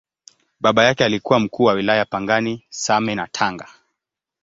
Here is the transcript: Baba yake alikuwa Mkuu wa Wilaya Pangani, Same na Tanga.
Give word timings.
Baba 0.59 0.83
yake 0.85 1.05
alikuwa 1.05 1.39
Mkuu 1.39 1.63
wa 1.63 1.73
Wilaya 1.73 2.05
Pangani, 2.05 2.65
Same 2.69 3.15
na 3.15 3.27
Tanga. 3.27 3.67